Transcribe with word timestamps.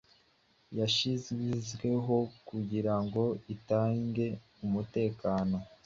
yashizweho 0.79 2.15
kugirango 2.47 3.23
itange 3.55 4.25
umutekano 4.65 5.57